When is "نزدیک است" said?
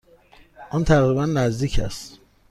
1.25-2.19